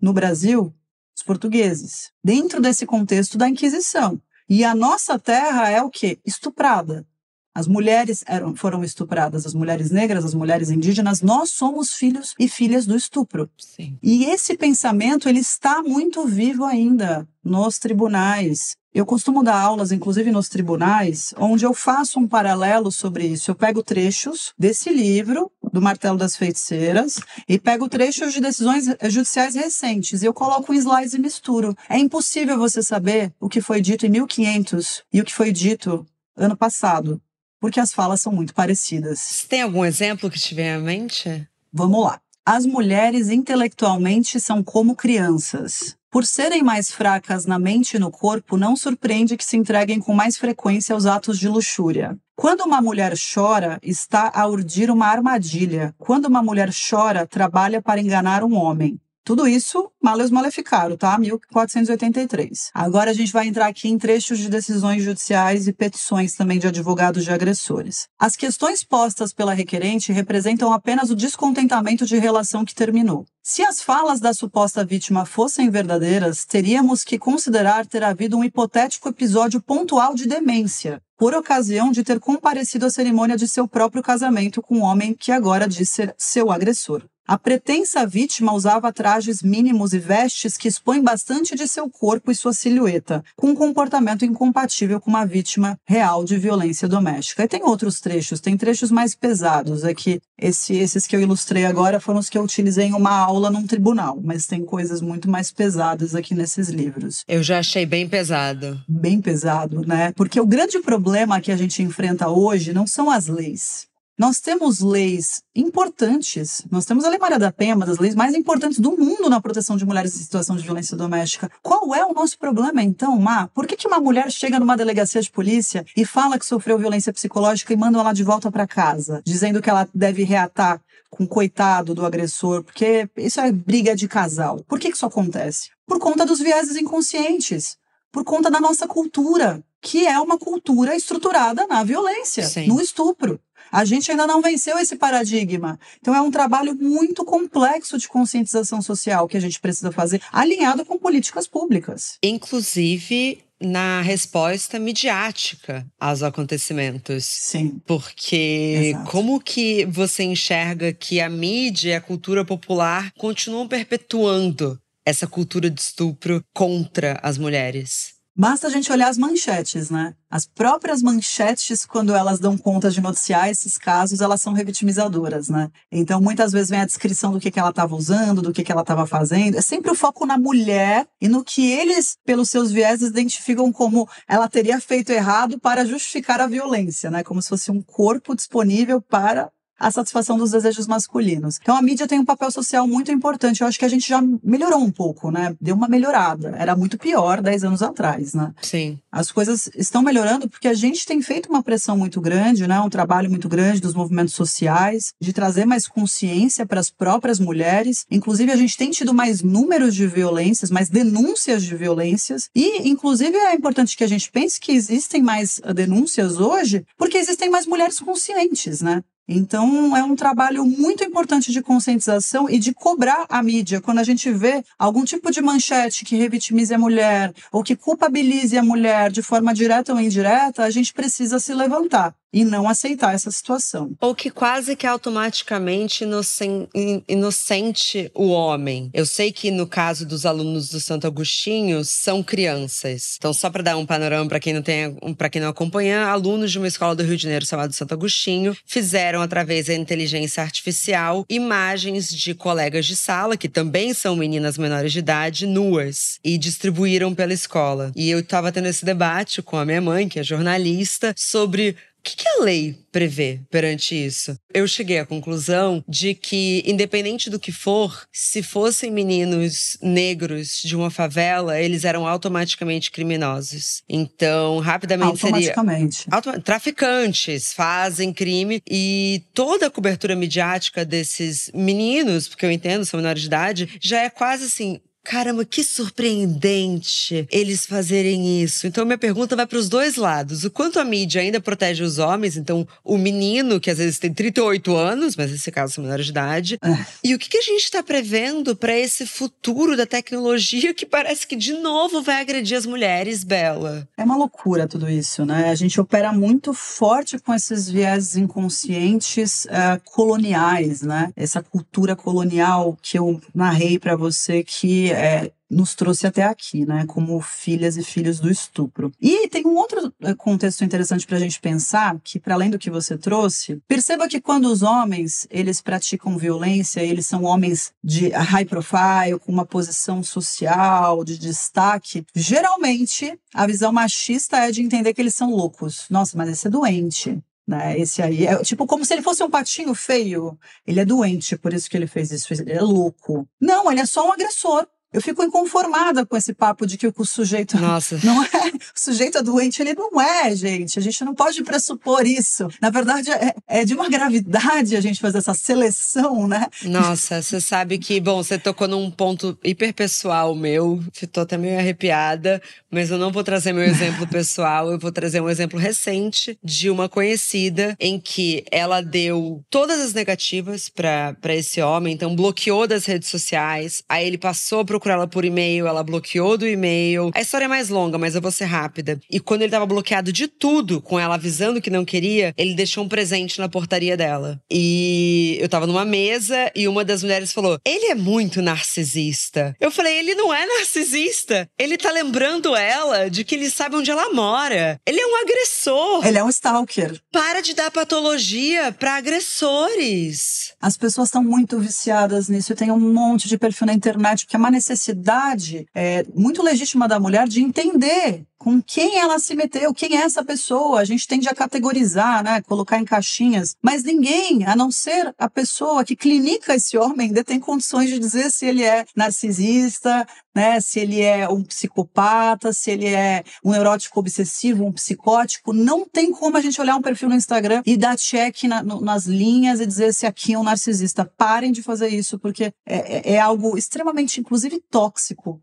[0.00, 0.72] no Brasil
[1.16, 4.20] os portugueses, dentro desse contexto da Inquisição.
[4.48, 6.18] E a nossa terra é o quê?
[6.24, 7.06] Estuprada.
[7.54, 12.48] As mulheres eram, foram estupradas, as mulheres negras, as mulheres indígenas, nós somos filhos e
[12.48, 13.48] filhas do estupro.
[13.56, 13.96] Sim.
[14.02, 18.74] E esse pensamento ele está muito vivo ainda nos tribunais.
[18.92, 23.50] Eu costumo dar aulas, inclusive nos tribunais, onde eu faço um paralelo sobre isso.
[23.50, 29.56] Eu pego trechos desse livro, do Martelo das Feiticeiras, e pego trechos de decisões judiciais
[29.56, 30.22] recentes.
[30.22, 31.76] E eu coloco em slides e misturo.
[31.88, 36.06] É impossível você saber o que foi dito em 1500 e o que foi dito
[36.36, 37.20] ano passado,
[37.64, 39.46] porque as falas são muito parecidas.
[39.48, 41.48] Tem algum exemplo que te vem à mente?
[41.72, 42.20] Vamos lá.
[42.44, 45.96] As mulheres intelectualmente são como crianças.
[46.10, 50.12] Por serem mais fracas na mente e no corpo, não surpreende que se entreguem com
[50.12, 52.18] mais frequência aos atos de luxúria.
[52.36, 55.94] Quando uma mulher chora, está a urdir uma armadilha.
[55.96, 59.00] Quando uma mulher chora, trabalha para enganar um homem.
[59.24, 61.18] Tudo isso, Maleus Maleficaram, tá?
[61.18, 62.70] 1483.
[62.74, 66.66] Agora a gente vai entrar aqui em trechos de decisões judiciais e petições também de
[66.66, 68.06] advogados de agressores.
[68.18, 73.24] As questões postas pela requerente representam apenas o descontentamento de relação que terminou.
[73.46, 79.10] Se as falas da suposta vítima fossem verdadeiras, teríamos que considerar ter havido um hipotético
[79.10, 84.62] episódio pontual de demência, por ocasião de ter comparecido à cerimônia de seu próprio casamento
[84.62, 87.04] com um homem que agora diz ser seu agressor.
[87.26, 92.34] A pretensa vítima usava trajes mínimos e vestes que expõem bastante de seu corpo e
[92.34, 97.42] sua silhueta, com um comportamento incompatível com uma vítima real de violência doméstica.
[97.42, 99.84] E tem outros trechos, tem trechos mais pesados.
[99.84, 103.12] Aqui, é esse, esses que eu ilustrei agora foram os que eu utilizei em uma
[103.12, 107.24] aula num tribunal, mas tem coisas muito mais pesadas aqui nesses livros.
[107.28, 108.80] Eu já achei bem pesado.
[108.88, 110.12] Bem pesado, né?
[110.12, 113.86] Porque o grande problema que a gente enfrenta hoje não são as leis.
[114.16, 116.64] Nós temos leis importantes.
[116.70, 119.40] Nós temos a Lei Maria da Penha, uma das leis mais importantes do mundo na
[119.40, 121.50] proteção de mulheres em situação de violência doméstica.
[121.60, 123.48] Qual é o nosso problema, então, Má?
[123.48, 127.12] Por que, que uma mulher chega numa delegacia de polícia e fala que sofreu violência
[127.12, 131.28] psicológica e manda ela de volta para casa, dizendo que ela deve reatar com o
[131.28, 134.62] coitado do agressor, porque isso é briga de casal?
[134.68, 135.70] Por que, que isso acontece?
[135.86, 137.76] Por conta dos vieses inconscientes,
[138.12, 142.68] por conta da nossa cultura, que é uma cultura estruturada na violência, Sim.
[142.68, 143.40] no estupro.
[143.74, 145.80] A gente ainda não venceu esse paradigma.
[146.00, 150.84] Então é um trabalho muito complexo de conscientização social que a gente precisa fazer, alinhado
[150.84, 152.16] com políticas públicas.
[152.22, 157.24] Inclusive na resposta midiática aos acontecimentos.
[157.24, 157.80] Sim.
[157.84, 159.10] Porque Exato.
[159.10, 165.68] como que você enxerga que a mídia e a cultura popular continuam perpetuando essa cultura
[165.68, 168.13] de estupro contra as mulheres?
[168.36, 170.12] Basta a gente olhar as manchetes, né?
[170.28, 175.70] As próprias manchetes, quando elas dão conta de noticiar esses casos, elas são revitimizadoras, né?
[175.90, 178.72] Então, muitas vezes vem a descrição do que, que ela estava usando, do que, que
[178.72, 179.56] ela estava fazendo.
[179.56, 184.08] É sempre o foco na mulher e no que eles, pelos seus vieses, identificam como
[184.28, 187.22] ela teria feito errado para justificar a violência, né?
[187.22, 191.58] Como se fosse um corpo disponível para a satisfação dos desejos masculinos.
[191.60, 193.60] Então a mídia tem um papel social muito importante.
[193.60, 195.54] Eu acho que a gente já melhorou um pouco, né?
[195.60, 196.54] Deu uma melhorada.
[196.56, 198.52] Era muito pior 10 anos atrás, né?
[198.62, 198.98] Sim.
[199.10, 202.80] As coisas estão melhorando porque a gente tem feito uma pressão muito grande, né?
[202.80, 208.04] Um trabalho muito grande dos movimentos sociais, de trazer mais consciência para as próprias mulheres.
[208.10, 212.48] Inclusive, a gente tem tido mais números de violências, mais denúncias de violências.
[212.54, 217.50] E, inclusive, é importante que a gente pense que existem mais denúncias hoje porque existem
[217.50, 219.02] mais mulheres conscientes, né?
[219.26, 223.80] Então, é um trabalho muito importante de conscientização e de cobrar a mídia.
[223.80, 228.56] Quando a gente vê algum tipo de manchete que revitimize a mulher ou que culpabilize
[228.58, 233.14] a mulher de forma direta ou indireta, a gente precisa se levantar e não aceitar
[233.14, 233.92] essa situação.
[234.00, 236.68] Ou que quase que automaticamente inocen
[237.08, 238.90] inocente o homem.
[238.92, 243.14] Eu sei que no caso dos alunos do Santo Agostinho são crianças.
[243.16, 246.50] Então só para dar um panorama para quem não tem, para quem não acompanha, alunos
[246.50, 251.24] de uma escola do Rio de Janeiro chamada Santo Agostinho fizeram através da inteligência artificial
[251.28, 257.14] imagens de colegas de sala que também são meninas menores de idade nuas e distribuíram
[257.14, 257.92] pela escola.
[257.94, 262.06] E eu estava tendo esse debate com a minha mãe, que é jornalista, sobre o
[262.06, 264.36] que, que, a lei prevê perante isso?
[264.52, 270.76] Eu cheguei à conclusão de que, independente do que for, se fossem meninos negros de
[270.76, 273.82] uma favela, eles eram automaticamente criminosos.
[273.88, 275.96] Então, rapidamente automaticamente.
[275.96, 276.14] seria.
[276.14, 283.00] Automa traficantes fazem crime e toda a cobertura midiática desses meninos, porque eu entendo, são
[283.00, 288.66] menores de idade, já é quase assim caramba, que surpreendente eles fazerem isso.
[288.66, 290.44] Então, minha pergunta vai para os dois lados.
[290.44, 294.12] O quanto a mídia ainda protege os homens, então o menino, que às vezes tem
[294.12, 296.86] 38 anos, mas nesse caso são menores de idade, é.
[297.04, 301.26] e o que, que a gente está prevendo para esse futuro da tecnologia que parece
[301.26, 303.86] que de novo vai agredir as mulheres, Bela?
[303.96, 305.50] É uma loucura tudo isso, né?
[305.50, 311.12] A gente opera muito forte com esses viés inconscientes uh, coloniais, né?
[311.14, 316.84] Essa cultura colonial que eu narrei para você que é, nos trouxe até aqui, né,
[316.86, 318.90] como filhas e filhos do estupro.
[319.00, 322.58] E tem um outro eh, contexto interessante para a gente pensar, que para além do
[322.58, 328.08] que você trouxe, perceba que quando os homens eles praticam violência, eles são homens de
[328.08, 334.92] high profile, com uma posição social de destaque, geralmente a visão machista é de entender
[334.92, 335.86] que eles são loucos.
[335.90, 337.22] Nossa, mas esse é doente.
[337.46, 337.78] Né?
[337.78, 340.38] Esse aí é tipo como se ele fosse um patinho feio.
[340.66, 342.32] Ele é doente, por isso que ele fez isso.
[342.32, 343.28] Ele é louco.
[343.40, 344.66] Não, ele é só um agressor.
[344.94, 347.98] Eu fico inconformada com esse papo de que o sujeito Nossa.
[348.04, 350.78] não é, o sujeito é doente, ele não é, gente.
[350.78, 352.46] A gente não pode pressupor isso.
[352.62, 356.46] Na verdade, é, é de uma gravidade a gente fazer essa seleção, né?
[356.62, 360.80] Nossa, você sabe que, bom, você tocou num ponto hiper pessoal meu,
[361.10, 365.20] tô até meio arrepiada, mas eu não vou trazer meu exemplo pessoal, eu vou trazer
[365.20, 371.60] um exemplo recente de uma conhecida em que ela deu todas as negativas para esse
[371.60, 375.82] homem, então bloqueou das redes sociais, aí ele passou a procurar ela por e-mail, ela
[375.82, 377.10] bloqueou do e-mail.
[377.14, 379.00] A história é mais longa, mas eu vou ser rápida.
[379.10, 382.84] E quando ele tava bloqueado de tudo, com ela avisando que não queria, ele deixou
[382.84, 384.38] um presente na portaria dela.
[384.50, 389.56] E eu tava numa mesa e uma das mulheres falou: Ele é muito narcisista.
[389.58, 391.48] Eu falei: Ele não é narcisista.
[391.58, 394.78] Ele tá lembrando ela de que ele sabe onde ela mora.
[394.86, 396.06] Ele é um agressor.
[396.06, 397.00] Ele é um stalker.
[397.10, 400.52] Para de dar patologia para agressores.
[400.60, 402.54] As pessoas estão muito viciadas nisso.
[402.54, 406.86] Tem um monte de perfil na internet que é uma necessidade necessidade é, muito legítima
[406.86, 410.78] da mulher de entender com quem ela se meteu, quem é essa pessoa.
[410.78, 415.30] A gente tende a categorizar, né, colocar em caixinhas, mas ninguém, a não ser a
[415.30, 420.60] pessoa que clinica esse homem, ainda tem condições de dizer se ele é narcisista, né,
[420.60, 425.54] se ele é um psicopata, se ele é um neurótico obsessivo, um psicótico.
[425.54, 428.78] Não tem como a gente olhar um perfil no Instagram e dar check na, no,
[428.78, 431.10] nas linhas e dizer se aqui é um narcisista.
[431.16, 435.40] Parem de fazer isso, porque é, é, é algo extremamente, inclusive, tóxico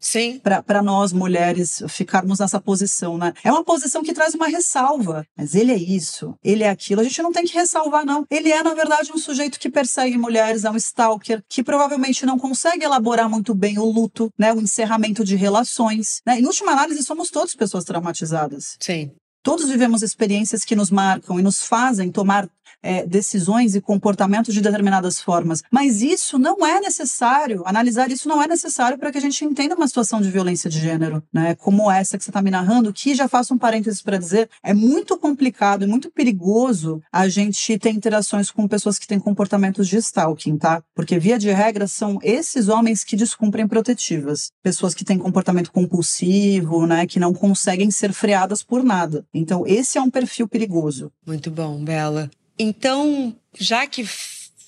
[0.63, 3.33] para nós mulheres ficarmos nessa posição posição, né?
[3.43, 5.25] É uma posição que traz uma ressalva.
[5.37, 7.01] Mas ele é isso, ele é aquilo.
[7.01, 8.25] A gente não tem que ressalvar, não.
[8.29, 12.37] Ele é, na verdade, um sujeito que persegue mulheres, é um stalker, que provavelmente não
[12.37, 14.53] consegue elaborar muito bem o luto, né?
[14.53, 16.21] O encerramento de relações.
[16.25, 16.39] Né?
[16.39, 18.75] Em última análise, somos todos pessoas traumatizadas.
[18.79, 19.11] Sim.
[19.43, 22.47] Todos vivemos experiências que nos marcam e nos fazem tomar
[22.83, 25.61] é, decisões e comportamentos de determinadas formas.
[25.71, 29.75] Mas isso não é necessário, analisar isso não é necessário para que a gente entenda
[29.75, 31.55] uma situação de violência de gênero, né?
[31.55, 34.73] Como essa que você está me narrando, que já faço um parênteses para dizer, é
[34.73, 39.97] muito complicado e muito perigoso a gente ter interações com pessoas que têm comportamentos de
[39.97, 40.83] stalking, tá?
[40.95, 44.51] Porque, via de regra, são esses homens que descumprem protetivas.
[44.63, 47.05] Pessoas que têm comportamento compulsivo, né?
[47.05, 49.25] Que não conseguem ser freadas por nada.
[49.33, 51.11] Então, esse é um perfil perigoso.
[51.25, 52.29] Muito bom, Bela.
[52.59, 54.05] Então, já que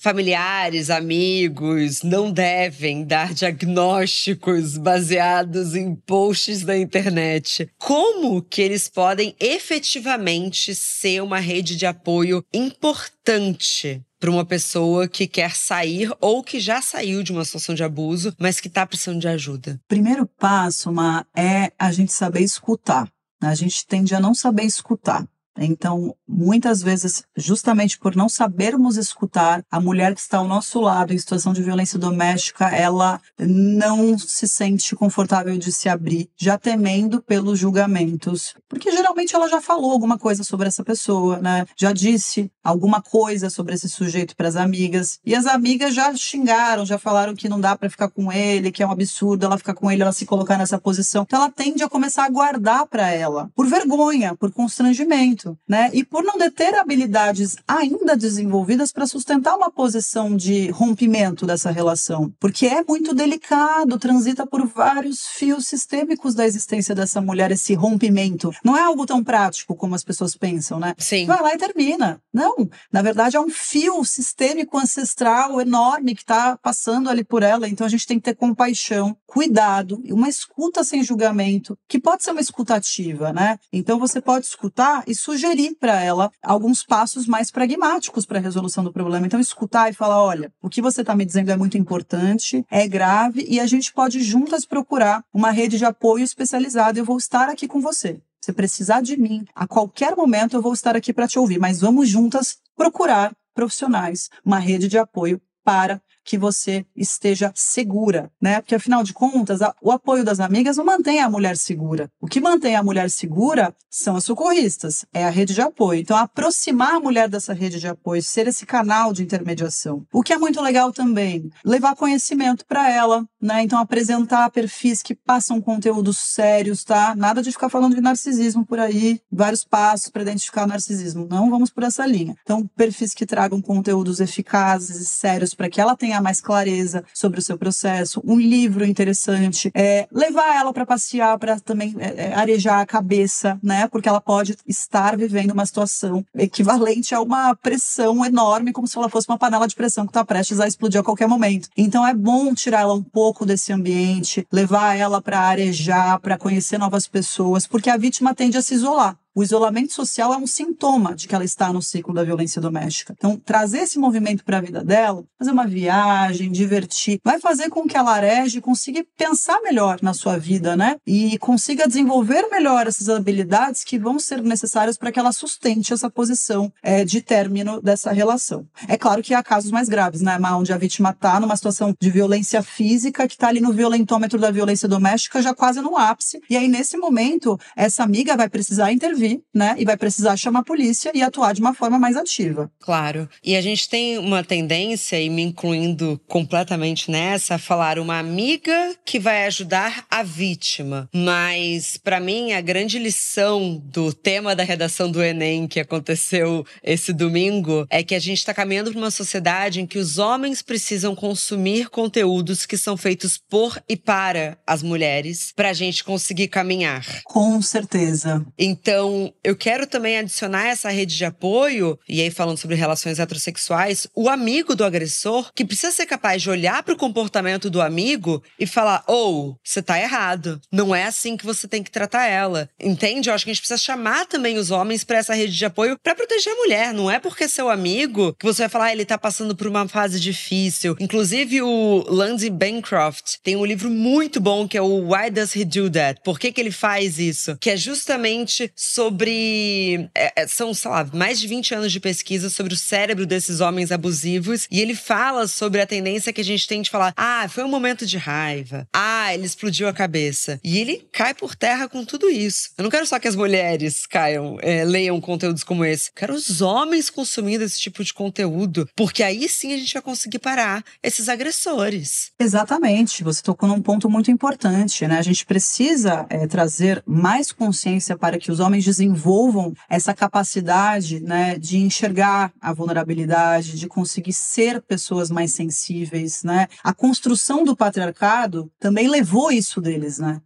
[0.04, 7.70] familiares, amigos não devem dar diagnósticos baseados em posts da internet.
[7.78, 15.26] Como que eles podem efetivamente ser uma rede de apoio importante para uma pessoa que
[15.26, 19.20] quer sair ou que já saiu de uma situação de abuso, mas que está precisando
[19.20, 19.80] de ajuda?
[19.88, 23.08] Primeiro passo, Ma, é a gente saber escutar.
[23.40, 25.26] A gente tende a não saber escutar.
[25.58, 31.12] Então, muitas vezes, justamente por não sabermos escutar, a mulher que está ao nosso lado
[31.12, 37.22] em situação de violência doméstica, ela não se sente confortável de se abrir, já temendo
[37.22, 38.54] pelos julgamentos.
[38.68, 41.66] Porque geralmente ela já falou alguma coisa sobre essa pessoa, né?
[41.76, 45.20] Já disse alguma coisa sobre esse sujeito para as amigas.
[45.24, 48.82] E as amigas já xingaram, já falaram que não dá para ficar com ele, que
[48.82, 51.22] é um absurdo ela ficar com ele, ela se colocar nessa posição.
[51.22, 55.90] Então ela tende a começar a guardar para ela, por vergonha, por constrangimento né?
[55.92, 62.32] E por não ter habilidades ainda desenvolvidas para sustentar uma posição de rompimento dessa relação,
[62.38, 68.50] porque é muito delicado, transita por vários fios sistêmicos da existência dessa mulher esse rompimento.
[68.64, 70.94] Não é algo tão prático como as pessoas pensam, né?
[70.98, 71.26] Sim.
[71.26, 72.20] Vai lá e termina.
[72.32, 77.68] Não, na verdade é um fio sistêmico ancestral enorme que está passando ali por ela,
[77.68, 82.32] então a gente tem que ter compaixão, cuidado, uma escuta sem julgamento, que pode ser
[82.32, 83.58] uma escutativa, né?
[83.72, 88.42] Então você pode escutar e sugerir sugerir para ela alguns passos mais pragmáticos para a
[88.42, 89.26] resolução do problema.
[89.26, 92.86] Então, escutar e falar: olha, o que você está me dizendo é muito importante, é
[92.86, 96.98] grave e a gente pode juntas procurar uma rede de apoio especializada.
[96.98, 98.20] Eu vou estar aqui com você.
[98.40, 101.80] Se precisar de mim, a qualquer momento eu vou estar aqui para te ouvir, mas
[101.80, 108.60] vamos juntas procurar profissionais, uma rede de apoio para que você esteja segura, né?
[108.60, 112.10] Porque afinal de contas, a, o apoio das amigas não mantém a mulher segura.
[112.20, 116.00] O que mantém a mulher segura são as socorristas, é a rede de apoio.
[116.00, 120.04] Então, aproximar a mulher dessa rede de apoio, ser esse canal de intermediação.
[120.12, 123.62] O que é muito legal também, levar conhecimento para ela, né?
[123.62, 127.14] Então, apresentar perfis que passam conteúdos sérios, tá?
[127.14, 131.28] Nada de ficar falando de narcisismo por aí, vários passos para identificar narcisismo.
[131.30, 132.34] Não vamos por essa linha.
[132.42, 137.04] Então, perfis que tragam conteúdos eficazes e sérios para que ela tenha tenha mais clareza
[137.12, 142.26] sobre o seu processo, um livro interessante, é, levar ela para passear, para também é,
[142.26, 143.88] é, arejar a cabeça, né?
[143.88, 149.08] Porque ela pode estar vivendo uma situação equivalente a uma pressão enorme, como se ela
[149.08, 151.68] fosse uma panela de pressão que está prestes a explodir a qualquer momento.
[151.76, 156.76] Então é bom tirar ela um pouco desse ambiente, levar ela para arejar, para conhecer
[156.76, 159.16] novas pessoas, porque a vítima tende a se isolar.
[159.36, 163.14] O isolamento social é um sintoma de que ela está no ciclo da violência doméstica.
[163.18, 167.84] Então, trazer esse movimento para a vida dela, fazer uma viagem, divertir, vai fazer com
[167.84, 170.98] que ela areje e consiga pensar melhor na sua vida, né?
[171.04, 176.08] E consiga desenvolver melhor essas habilidades que vão ser necessárias para que ela sustente essa
[176.08, 178.64] posição é, de término dessa relação.
[178.86, 182.08] É claro que há casos mais graves, né, onde a vítima está numa situação de
[182.08, 186.40] violência física, que está ali no violentômetro da violência doméstica, já quase no ápice.
[186.48, 189.74] E aí, nesse momento, essa amiga vai precisar intervir vir, né?
[189.78, 192.70] E vai precisar chamar a polícia e atuar de uma forma mais ativa.
[192.80, 193.28] Claro.
[193.42, 198.94] E a gente tem uma tendência, e me incluindo completamente nessa, a falar uma amiga
[199.04, 201.08] que vai ajudar a vítima.
[201.14, 207.12] Mas, para mim, a grande lição do tema da redação do Enem que aconteceu esse
[207.12, 211.14] domingo é que a gente está caminhando para uma sociedade em que os homens precisam
[211.14, 217.04] consumir conteúdos que são feitos por e para as mulheres para a gente conseguir caminhar.
[217.24, 218.44] Com certeza.
[218.58, 223.18] Então, então, eu quero também adicionar essa rede de apoio, e aí falando sobre relações
[223.18, 227.80] heterossexuais, o amigo do agressor, que precisa ser capaz de olhar para o comportamento do
[227.80, 230.60] amigo e falar: ou, oh, você tá errado.
[230.72, 232.68] Não é assim que você tem que tratar ela.
[232.80, 233.28] Entende?
[233.28, 235.98] Eu acho que a gente precisa chamar também os homens para essa rede de apoio
[236.02, 236.92] para proteger a mulher.
[236.92, 239.86] Não é porque seu amigo que você vai falar, ah, ele tá passando por uma
[239.88, 240.96] fase difícil.
[240.98, 245.64] Inclusive, o Landy Bancroft tem um livro muito bom que é o Why Does He
[245.64, 246.20] Do That?
[246.24, 247.56] Por que, que ele faz isso?
[247.60, 250.08] Que é justamente sobre sobre.
[250.14, 253.60] É, é, são, sei lá, mais de 20 anos de pesquisa sobre o cérebro desses
[253.60, 254.66] homens abusivos.
[254.70, 257.68] E ele fala sobre a tendência que a gente tem de falar: ah, foi um
[257.68, 258.86] momento de raiva.
[258.92, 260.58] Ah, ele explodiu a cabeça.
[260.64, 262.70] E ele cai por terra com tudo isso.
[262.78, 266.08] Eu não quero só que as mulheres caiam, é, leiam conteúdos como esse.
[266.08, 268.88] Eu quero os homens consumindo esse tipo de conteúdo.
[268.96, 272.32] Porque aí sim a gente vai conseguir parar esses agressores.
[272.38, 273.22] Exatamente.
[273.22, 275.18] Você tocou num ponto muito importante, né?
[275.18, 281.58] A gente precisa é, trazer mais consciência para que os homens desenvolvam essa capacidade né,
[281.58, 286.42] de enxergar a vulnerabilidade, de conseguir ser pessoas mais sensíveis.
[286.42, 286.68] Né?
[286.82, 290.40] A construção do patriarcado também levou isso deles, né?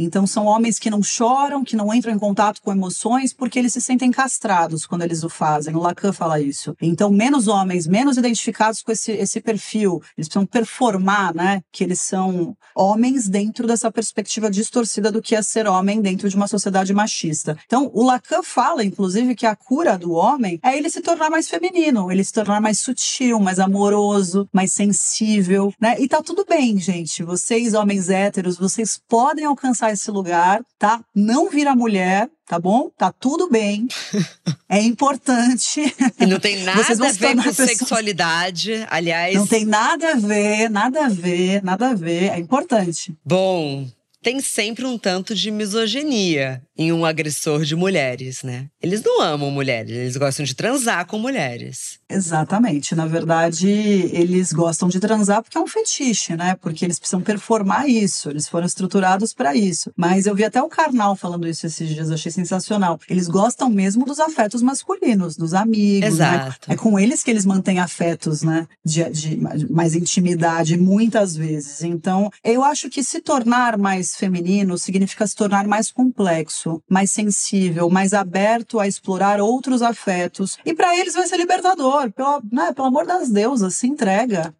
[0.00, 3.72] Então, são homens que não choram, que não entram em contato com emoções, porque eles
[3.72, 5.74] se sentem castrados quando eles o fazem.
[5.74, 6.76] O Lacan fala isso.
[6.80, 11.62] Então, menos homens, menos identificados com esse, esse perfil, eles precisam performar, né?
[11.72, 16.36] Que eles são homens dentro dessa perspectiva distorcida do que é ser homem dentro de
[16.36, 17.58] uma sociedade machista.
[17.66, 21.48] Então, o Lacan fala, inclusive, que a cura do homem é ele se tornar mais
[21.48, 25.96] feminino, ele se tornar mais sutil, mais amoroso, mais sensível, né?
[25.98, 27.24] E tá tudo bem, gente.
[27.24, 31.00] Vocês, homens héteros, vocês podem alcançar esse lugar, tá?
[31.14, 32.90] Não vira mulher, tá bom?
[32.96, 33.86] Tá tudo bem.
[34.70, 35.80] É importante.
[36.20, 39.34] E não tem nada a ver com sexualidade, aliás.
[39.34, 42.24] Não tem nada a ver, nada a ver, nada a ver.
[42.32, 43.16] É importante.
[43.24, 43.88] Bom,
[44.28, 48.66] tem sempre um tanto de misoginia em um agressor de mulheres, né?
[48.80, 51.98] Eles não amam mulheres, eles gostam de transar com mulheres.
[52.08, 52.94] Exatamente.
[52.94, 56.56] Na verdade, eles gostam de transar porque é um fetiche, né?
[56.60, 59.90] Porque eles precisam performar isso, eles foram estruturados para isso.
[59.96, 63.00] Mas eu vi até o Karnal falando isso esses dias, achei sensacional.
[63.08, 66.34] Eles gostam mesmo dos afetos masculinos, dos amigos, né?
[66.34, 66.68] Exato.
[66.68, 66.74] né?
[66.74, 68.68] É com eles que eles mantêm afetos, né?
[68.84, 69.36] De, de
[69.70, 71.82] mais intimidade, muitas vezes.
[71.82, 77.10] Então, eu acho que se tornar mais mais feminino significa se tornar mais complexo, mais
[77.10, 80.58] sensível, mais aberto a explorar outros afetos.
[80.64, 82.10] E para eles vai ser libertador.
[82.12, 84.54] Pelo, né, pelo amor das deusas, se entrega.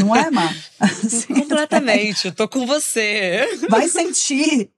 [0.00, 0.52] Não é, Má?
[1.28, 2.28] Completamente.
[2.28, 3.46] Eu tô com você.
[3.68, 4.70] Vai sentir.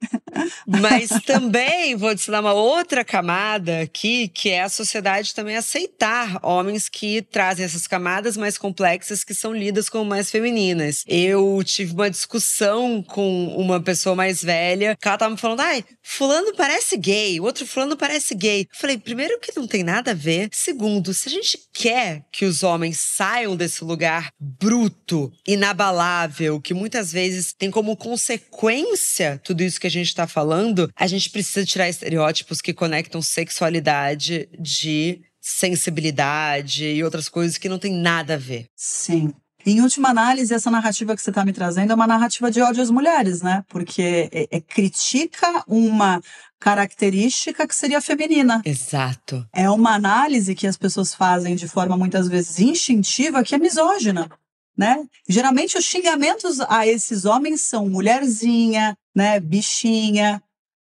[0.67, 6.89] Mas também vou adicionar uma outra camada aqui, que é a sociedade também aceitar homens
[6.89, 11.05] que trazem essas camadas mais complexas que são lidas como mais femininas.
[11.07, 15.85] Eu tive uma discussão com uma pessoa mais velha, que ela tava me falando: ai,
[16.03, 18.63] fulano parece gay, o outro fulano parece gay.
[18.63, 20.49] Eu falei, primeiro que não tem nada a ver.
[20.53, 27.13] Segundo, se a gente quer que os homens saiam desse lugar bruto, inabalável, que muitas
[27.13, 31.89] vezes tem como consequência tudo isso que a gente está falando, a gente precisa tirar
[31.89, 38.67] estereótipos que conectam sexualidade de sensibilidade e outras coisas que não tem nada a ver.
[38.77, 39.33] Sim.
[39.65, 42.83] Em última análise, essa narrativa que você está me trazendo é uma narrativa de ódio
[42.83, 43.65] às mulheres, né?
[43.69, 46.21] Porque é, é, critica uma
[46.59, 48.61] característica que seria feminina.
[48.65, 49.47] Exato.
[49.53, 54.29] É uma análise que as pessoas fazem de forma muitas vezes instintiva que é misógina.
[54.77, 55.05] Né?
[55.29, 60.43] Geralmente os xingamentos a esses homens são mulherzinha, né, bichinha,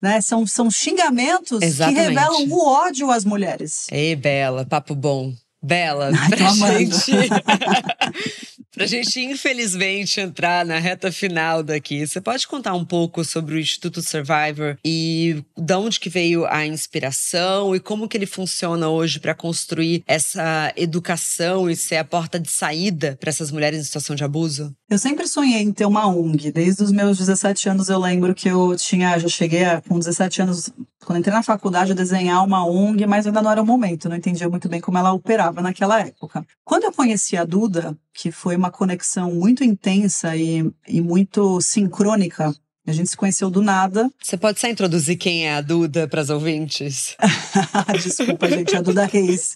[0.01, 0.19] né?
[0.21, 2.01] São, são xingamentos Exatamente.
[2.01, 3.87] que revelam o ódio às mulheres.
[3.91, 5.33] Ei, Bela, papo bom.
[5.63, 7.11] Bela, Ai, pra gente.
[8.73, 13.59] Pra gente, infelizmente, entrar na reta final daqui, você pode contar um pouco sobre o
[13.59, 19.19] Instituto Survivor e de onde que veio a inspiração e como que ele funciona hoje
[19.19, 24.15] para construir essa educação e ser a porta de saída para essas mulheres em situação
[24.15, 24.73] de abuso?
[24.91, 26.51] Eu sempre sonhei em ter uma ONG.
[26.51, 30.41] Desde os meus 17 anos eu lembro que eu tinha, já cheguei a, com 17
[30.41, 30.69] anos,
[31.05, 34.17] quando entrei na faculdade, a desenhar uma ONG, mas ainda não era o momento, não
[34.17, 36.45] entendia muito bem como ela operava naquela época.
[36.65, 42.53] Quando eu conheci a Duda, que foi uma conexão muito intensa e, e muito sincrônica.
[42.85, 44.09] A gente se conheceu do nada.
[44.21, 47.15] Você pode só introduzir quem é a Duda para as ouvintes?
[48.01, 49.55] Desculpa, gente, a Duda Reis.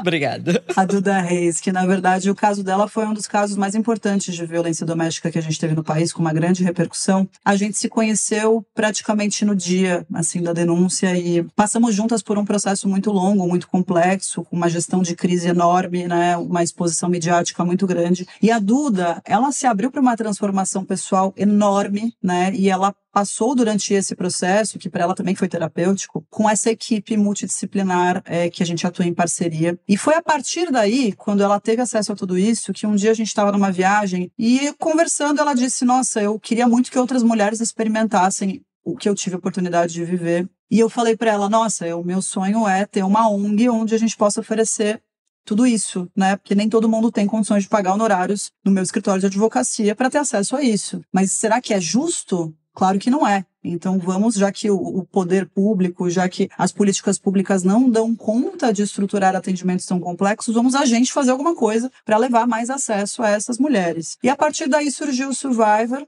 [0.00, 0.64] Obrigada.
[0.74, 4.34] A Duda Reis, que na verdade o caso dela foi um dos casos mais importantes
[4.34, 7.28] de violência doméstica que a gente teve no país, com uma grande repercussão.
[7.44, 12.44] A gente se conheceu praticamente no dia, assim, da denúncia e passamos juntas por um
[12.44, 17.64] processo muito longo, muito complexo, com uma gestão de crise enorme, né, uma exposição midiática
[17.64, 18.26] muito grande.
[18.42, 23.54] E a Duda, ela se abriu para uma transformação pessoal enorme, né, e ela passou
[23.54, 28.62] durante esse processo, que para ela também foi terapêutico, com essa equipe multidisciplinar é, que
[28.62, 29.78] a gente atua em parceria.
[29.88, 33.10] E foi a partir daí, quando ela teve acesso a tudo isso, que um dia
[33.10, 37.22] a gente estava numa viagem e conversando, ela disse: Nossa, eu queria muito que outras
[37.22, 40.48] mulheres experimentassem o que eu tive a oportunidade de viver.
[40.70, 43.98] E eu falei para ela: Nossa, o meu sonho é ter uma ONG onde a
[43.98, 45.02] gente possa oferecer
[45.44, 46.36] tudo isso, né?
[46.36, 50.10] Porque nem todo mundo tem condições de pagar honorários no meu escritório de advocacia para
[50.10, 51.00] ter acesso a isso.
[51.12, 53.44] Mas será que é justo Claro que não é.
[53.62, 58.72] Então vamos, já que o poder público, já que as políticas públicas não dão conta
[58.72, 63.22] de estruturar atendimentos tão complexos, vamos a gente fazer alguma coisa para levar mais acesso
[63.22, 64.16] a essas mulheres.
[64.22, 66.06] E a partir daí surgiu o Survivor,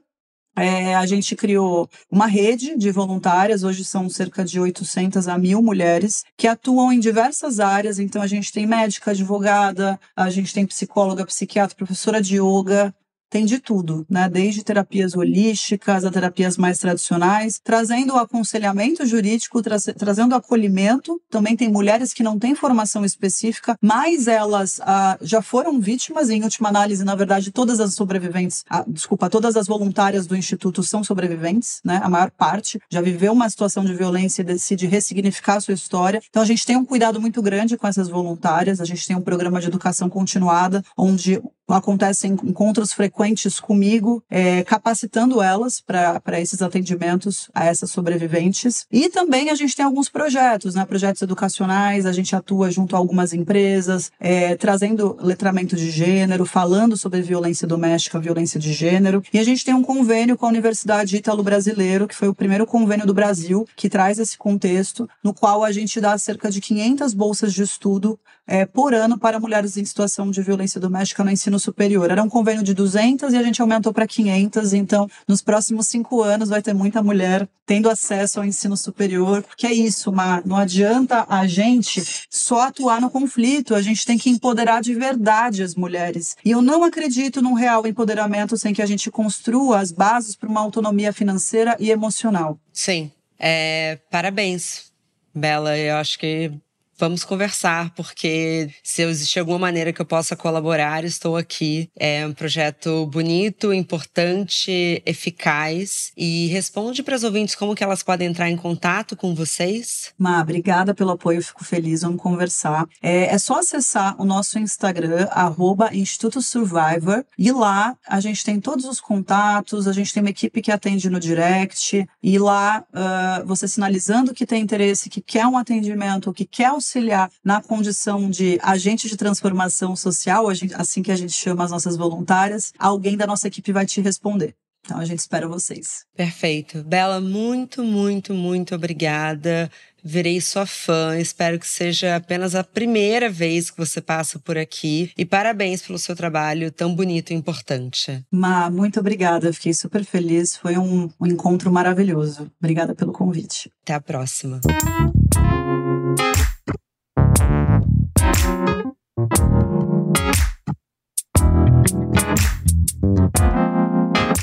[0.55, 5.61] é, a gente criou uma rede de voluntárias, hoje são cerca de 800 a mil
[5.61, 7.97] mulheres, que atuam em diversas áreas.
[7.97, 12.93] Então, a gente tem médica, advogada, a gente tem psicóloga, psiquiatra, professora de yoga,
[13.33, 14.29] tem de tudo, né?
[14.29, 21.19] Desde terapias holísticas a terapias mais tradicionais, trazendo o aconselhamento jurídico, tra trazendo acolhimento.
[21.31, 26.43] Também tem mulheres que não têm formação específica, mas elas ah, já foram vítimas, em
[26.43, 31.03] última análise, na verdade, todas as sobreviventes, ah, desculpa, todas as voluntárias do Instituto são
[31.03, 31.99] sobreviventes, né?
[32.03, 36.21] A maior parte já viveu uma situação de violência e decide ressignificar a sua história.
[36.29, 39.21] Então a gente tem um cuidado muito grande com essas voluntárias, a gente tem um
[39.21, 47.49] programa de educação continuada, onde acontecem encontros frequentes comigo, é, capacitando elas para esses atendimentos
[47.53, 48.85] a essas sobreviventes.
[48.91, 52.99] E também a gente tem alguns projetos, né, projetos educacionais, a gente atua junto a
[52.99, 59.23] algumas empresas, é, trazendo letramento de gênero, falando sobre violência doméstica, violência de gênero.
[59.33, 62.65] E a gente tem um convênio com a Universidade Ítalo Brasileiro, que foi o primeiro
[62.65, 67.13] convênio do Brasil que traz esse contexto, no qual a gente dá cerca de 500
[67.13, 71.59] bolsas de estudo é, por ano para mulheres em situação de violência doméstica no ensino
[71.59, 72.11] superior.
[72.11, 74.73] Era um convênio de 200 e a gente aumentou para 500.
[74.73, 79.43] Então, nos próximos cinco anos, vai ter muita mulher tendo acesso ao ensino superior.
[79.55, 80.43] Que é isso, Mar.
[80.45, 83.75] Não adianta a gente só atuar no conflito.
[83.75, 86.35] A gente tem que empoderar de verdade as mulheres.
[86.43, 90.49] E eu não acredito num real empoderamento sem que a gente construa as bases para
[90.49, 92.59] uma autonomia financeira e emocional.
[92.71, 93.11] Sim.
[93.39, 94.91] É, parabéns,
[95.33, 95.77] Bela.
[95.77, 96.51] Eu acho que
[96.97, 101.89] vamos conversar, porque se existe alguma maneira que eu possa colaborar, estou aqui.
[101.97, 108.27] É um projeto bonito, importante, eficaz e responde para as ouvintes como que elas podem
[108.27, 110.13] entrar em contato com vocês.
[110.17, 112.87] Má, obrigada pelo apoio, fico feliz, vamos conversar.
[113.01, 118.59] É, é só acessar o nosso Instagram, arroba Instituto Survivor, e lá a gente tem
[118.59, 123.45] todos os contatos, a gente tem uma equipe que atende no direct, e lá uh,
[123.45, 128.59] você sinalizando que tem interesse, que quer um atendimento, que quer auxiliar na condição de
[128.61, 133.47] agente de transformação social, assim que a gente chama as nossas voluntárias, alguém da nossa
[133.47, 134.53] equipe vai te responder.
[134.85, 136.03] Então a gente espera vocês.
[136.13, 136.83] Perfeito.
[136.83, 139.71] Bela, muito, muito, muito obrigada.
[140.03, 141.17] Virei sua fã.
[141.17, 145.09] Espero que seja apenas a primeira vez que você passa por aqui.
[145.17, 148.21] E parabéns pelo seu trabalho tão bonito e importante.
[148.29, 149.53] Ma, muito obrigada.
[149.53, 150.57] Fiquei super feliz.
[150.57, 152.51] Foi um, um encontro maravilhoso.
[152.59, 153.71] Obrigada pelo convite.
[153.83, 154.59] Até a próxima.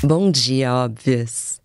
[0.03, 1.61] Bom dia, óbvias!